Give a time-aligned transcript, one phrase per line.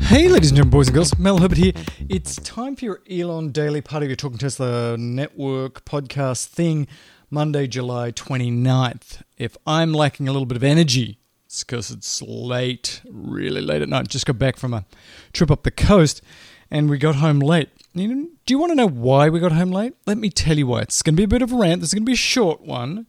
[0.00, 1.72] Hey, ladies and gentlemen, boys and girls, Mel Herbert here.
[2.08, 6.86] It's time for your Elon Daily Part of your Talking Tesla Network podcast thing,
[7.28, 9.22] Monday, July 29th.
[9.36, 13.88] If I'm lacking a little bit of energy, it's because it's late, really late at
[13.88, 14.08] night.
[14.08, 14.84] Just got back from a
[15.32, 16.22] trip up the coast
[16.70, 17.70] and we got home late.
[17.94, 19.94] Do you want to know why we got home late?
[20.06, 20.82] Let me tell you why.
[20.82, 21.80] It's going to be a bit of a rant.
[21.80, 23.06] This is going to be a short one,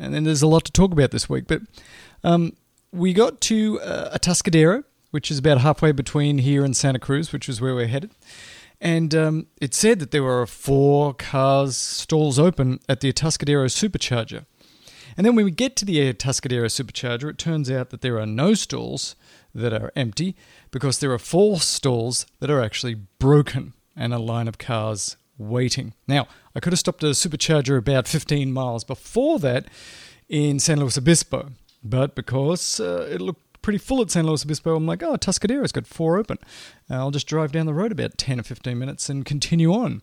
[0.00, 1.44] and then there's a lot to talk about this week.
[1.46, 1.62] But
[2.24, 2.56] um,
[2.92, 7.48] we got to uh, Atascadero which is about halfway between here and Santa Cruz, which
[7.48, 8.12] is where we're headed.
[8.80, 14.46] And um, it said that there were four cars stalls open at the Atascadero Supercharger.
[15.16, 18.26] And then when we get to the Atascadero Supercharger, it turns out that there are
[18.26, 19.16] no stalls
[19.54, 20.36] that are empty
[20.70, 25.94] because there are four stalls that are actually broken and a line of cars waiting.
[26.06, 29.66] Now, I could have stopped a supercharger about 15 miles before that
[30.28, 31.50] in San Luis Obispo,
[31.82, 34.76] but because uh, it looked pretty full at San Luis Obispo.
[34.76, 36.38] I'm like, oh, Atascadero's got four open.
[36.90, 40.02] Uh, I'll just drive down the road about 10 or 15 minutes and continue on.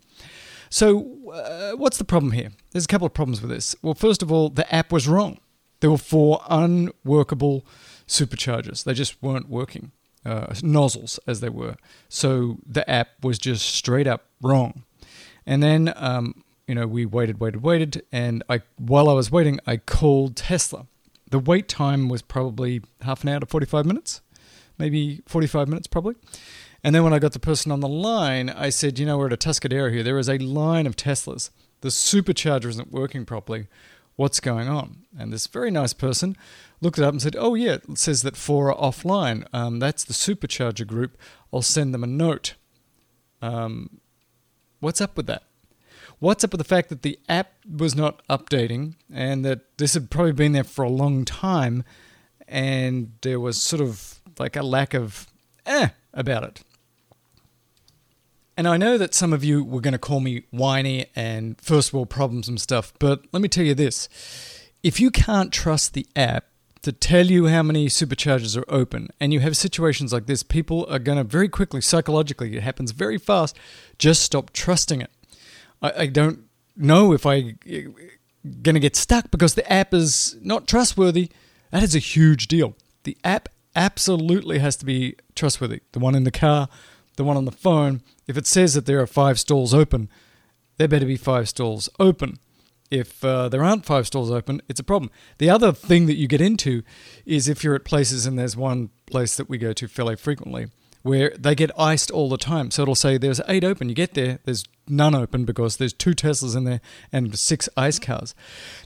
[0.69, 2.51] So, uh, what's the problem here?
[2.71, 3.75] There's a couple of problems with this.
[3.81, 5.39] Well, first of all, the app was wrong.
[5.79, 7.65] There were four unworkable
[8.07, 9.91] superchargers, they just weren't working.
[10.25, 11.77] Uh, nozzles as they were.
[12.09, 14.83] So the app was just straight up wrong.
[15.47, 19.59] And then, um, you know, we waited, waited, waited, and I, while I was waiting,
[19.65, 20.85] I called Tesla
[21.29, 24.21] the wait time was probably half an hour to 45 minutes,
[24.77, 26.15] maybe 45 minutes probably.
[26.83, 29.31] And then when I got the person on the line, I said, you know, we're
[29.31, 30.03] at Atascadero here.
[30.03, 31.49] There is a line of Teslas.
[31.81, 33.67] The supercharger isn't working properly.
[34.15, 35.05] What's going on?
[35.17, 36.37] And this very nice person
[36.81, 39.45] looked it up and said, oh, yeah, it says that four are offline.
[39.53, 41.17] Um, that's the supercharger group.
[41.51, 42.55] I'll send them a note.
[43.41, 43.99] Um,
[44.79, 45.43] what's up with that?
[46.19, 50.09] What's up with the fact that the app was not updating and that this had
[50.09, 51.83] probably been there for a long time
[52.47, 55.27] and there was sort of like a lack of
[55.65, 56.63] eh about it?
[58.57, 61.93] And I know that some of you were going to call me whiny and first
[61.93, 64.09] world problems and stuff, but let me tell you this.
[64.81, 66.45] If you can't trust the app
[66.81, 70.85] to tell you how many superchargers are open, and you have situations like this, people
[70.89, 73.57] are going to very quickly, psychologically, it happens very fast,
[73.97, 75.11] just stop trusting it.
[75.81, 76.41] I, I don't
[76.75, 77.55] know if I
[78.61, 81.29] going to get stuck because the app is not trustworthy.
[81.71, 82.75] That is a huge deal.
[83.03, 85.81] The app absolutely has to be trustworthy.
[85.91, 86.69] The one in the car,
[87.15, 88.01] the one on the phone.
[88.25, 90.09] If it says that there are five stalls open,
[90.77, 92.39] there better be five stalls open.
[92.89, 95.11] If uh, there aren't five stalls open, it's a problem.
[95.39, 96.83] The other thing that you get into
[97.25, 100.67] is if you're at places, and there's one place that we go to fairly frequently,
[101.03, 102.71] where they get iced all the time.
[102.71, 103.89] So it'll say there's eight open.
[103.89, 106.81] You get there, there's none open because there's two Teslas in there
[107.11, 108.35] and six ice cars.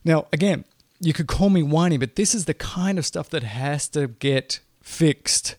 [0.04, 0.66] Now, again,
[1.00, 4.08] you could call me whiny, but this is the kind of stuff that has to
[4.08, 5.56] get fixed.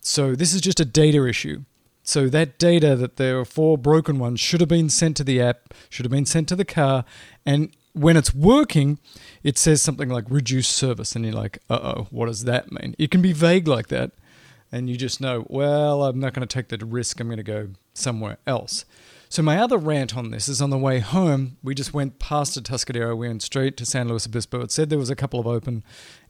[0.00, 1.64] So this is just a data issue.
[2.02, 5.42] So that data that there are four broken ones should have been sent to the
[5.42, 7.04] app, should have been sent to the car,
[7.44, 8.98] and when it's working,
[9.42, 12.94] it says something like reduce service, and you're like, uh oh, what does that mean?
[12.98, 14.12] It can be vague like that
[14.70, 17.20] and you just know, well, I'm not going to take the risk.
[17.20, 18.84] I'm going to go somewhere else.
[19.28, 22.62] So my other rant on this is on the way home, we just went past
[22.62, 24.62] Atascadero, we went straight to San Luis Obispo.
[24.62, 25.84] It said there was a couple of open,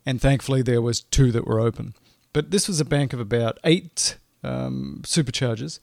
[0.05, 1.95] and thankfully there was two that were open.
[2.33, 5.79] But this was a bank of about eight um, superchargers,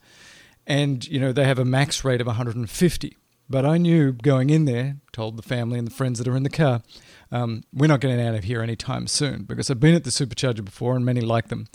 [0.66, 3.16] and you know they have a max rate of 150.
[3.48, 6.42] But I knew going in there, told the family and the friends that are in
[6.42, 6.82] the car,
[7.30, 10.64] um, we're not getting out of here anytime soon because I've been at the supercharger
[10.64, 11.68] before and many like them.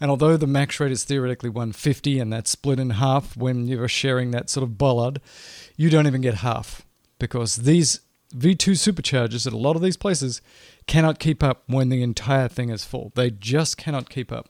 [0.00, 3.88] And although the max rate is theoretically 150 and that's split in half when you're
[3.88, 5.20] sharing that sort of bollard,
[5.76, 6.86] you don't even get half
[7.18, 8.00] because these
[8.34, 10.40] V2 superchargers at a lot of these places
[10.86, 13.12] cannot keep up when the entire thing is full.
[13.14, 14.48] They just cannot keep up.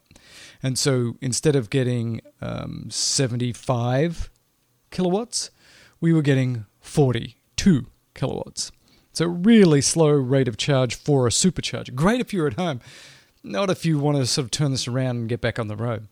[0.63, 4.29] And so instead of getting um, 75
[4.91, 5.51] kilowatts,
[6.01, 8.71] we were getting 42 kilowatts.
[9.13, 11.93] So really slow rate of charge for a supercharger.
[11.93, 12.81] Great if you're at home.
[13.43, 15.75] Not if you want to sort of turn this around and get back on the
[15.75, 16.07] road.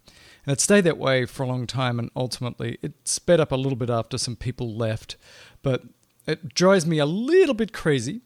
[0.46, 3.56] And it stayed that way for a long time, and ultimately it sped up a
[3.56, 5.16] little bit after some people left.
[5.62, 5.84] But
[6.26, 8.22] it drives me a little bit crazy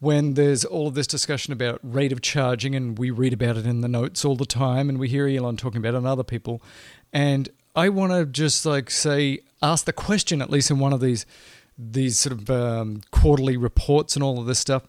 [0.00, 3.66] when there's all of this discussion about rate of charging, and we read about it
[3.66, 6.24] in the notes all the time, and we hear Elon talking about it and other
[6.24, 6.60] people.
[7.12, 11.00] And I want to just like say, ask the question, at least in one of
[11.00, 11.26] these
[11.78, 14.84] these sort of um, quarterly reports and all of this stuff.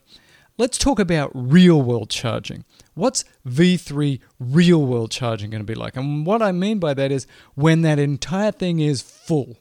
[0.57, 2.65] Let's talk about real world charging.
[2.93, 5.95] What's V3 real world charging going to be like?
[5.95, 7.25] And what I mean by that is
[7.55, 9.57] when that entire thing is full.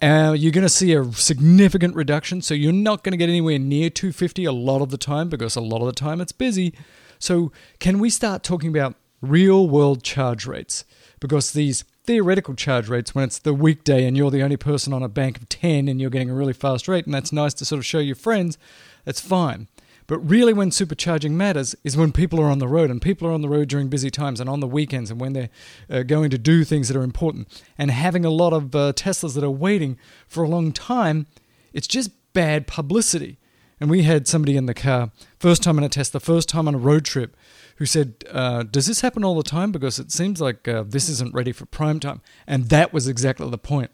[0.00, 3.58] Uh, you're going to see a significant reduction, so you're not going to get anywhere
[3.58, 6.72] near 250 a lot of the time because a lot of the time it's busy.
[7.18, 10.84] So, can we start talking about real world charge rates?
[11.18, 15.02] Because these theoretical charge rates, when it's the weekday and you're the only person on
[15.02, 17.64] a bank of 10 and you're getting a really fast rate, and that's nice to
[17.64, 18.58] sort of show your friends,
[19.04, 19.68] that's fine.
[20.10, 23.32] But really, when supercharging matters is when people are on the road, and people are
[23.32, 25.50] on the road during busy times and on the weekends, and when they're
[25.88, 27.46] uh, going to do things that are important.
[27.78, 31.28] And having a lot of uh, Teslas that are waiting for a long time,
[31.72, 33.38] it's just bad publicity.
[33.78, 36.74] And we had somebody in the car, first time in a Tesla, first time on
[36.74, 37.36] a road trip,
[37.80, 39.72] who said, uh, Does this happen all the time?
[39.72, 42.20] Because it seems like uh, this isn't ready for prime time.
[42.46, 43.90] And that was exactly the point.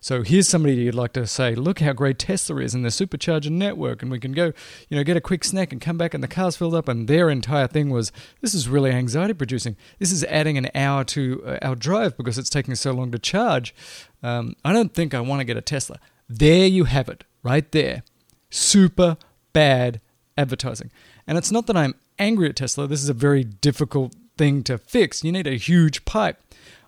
[0.00, 3.50] So here's somebody you'd like to say, look how great Tesla is and the supercharger
[3.50, 4.52] network, and we can go,
[4.88, 6.88] you know, get a quick snack and come back and the car's filled up.
[6.88, 9.76] And their entire thing was, this is really anxiety producing.
[10.00, 13.18] This is adding an hour to uh, our drive because it's taking so long to
[13.20, 13.72] charge.
[14.20, 16.00] Um, I don't think I want to get a Tesla.
[16.28, 18.02] There you have it, right there.
[18.50, 19.16] Super
[19.52, 20.00] bad
[20.36, 20.90] advertising.
[21.26, 22.86] And it's not that I'm angry at Tesla.
[22.86, 25.24] This is a very difficult thing to fix.
[25.24, 26.42] You need a huge pipe.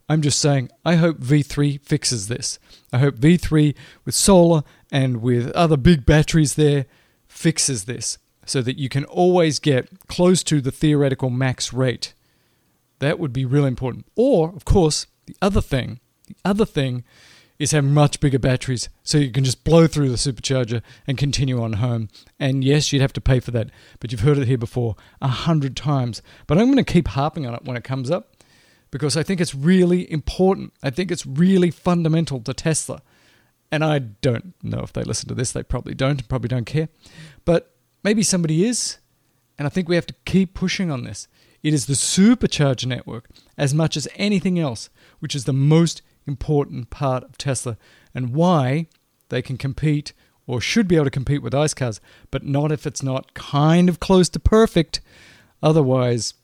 [0.09, 2.59] I'm just saying, I hope V3 fixes this.
[2.93, 3.75] I hope V3
[4.05, 6.87] with solar and with other big batteries there
[7.29, 12.13] fixes this so that you can always get close to the theoretical max rate.
[12.99, 14.07] That would be really important.
[14.17, 17.05] Or, of course, the other thing, the other thing
[17.61, 21.63] is have much bigger batteries so you can just blow through the supercharger and continue
[21.63, 22.09] on home.
[22.39, 23.71] And yes, you'd have to pay for that,
[24.01, 26.23] but you've heard it here before a hundred times.
[26.47, 28.35] But I'm going to keep harping on it when it comes up
[28.91, 30.73] because I think it's really important.
[30.83, 33.03] I think it's really fundamental to Tesla.
[33.71, 36.89] And I don't know if they listen to this, they probably don't, probably don't care.
[37.45, 38.97] But maybe somebody is.
[39.59, 41.29] And I think we have to keep pushing on this.
[41.63, 43.29] It is the supercharger network,
[43.59, 47.77] as much as anything else, which is the most important part of Tesla
[48.15, 48.87] and why
[49.29, 50.13] they can compete
[50.47, 52.01] or should be able to compete with ICE cars,
[52.31, 55.01] but not if it's not kind of close to perfect.
[55.63, 56.35] Otherwise,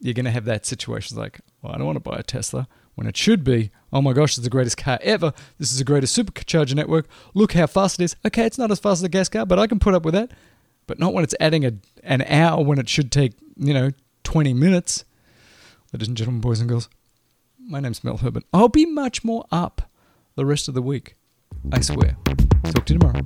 [0.00, 2.66] you're going to have that situation like, well, I don't want to buy a Tesla
[2.94, 5.32] when it should be, oh my gosh, it's the greatest car ever.
[5.58, 7.06] This is the greatest supercharger network.
[7.34, 8.16] Look how fast it is.
[8.26, 10.14] Okay, it's not as fast as a gas car, but I can put up with
[10.14, 10.30] that.
[10.86, 11.72] But not when it's adding a,
[12.02, 13.90] an hour when it should take, you know,
[14.24, 15.04] 20 minutes.
[15.92, 16.88] Ladies and gentlemen, boys and girls,
[17.70, 18.42] my name's Mel Herbert.
[18.52, 19.88] I'll be much more up
[20.34, 21.14] the rest of the week.
[21.70, 22.16] I swear.
[22.64, 23.20] Talk to you tomorrow.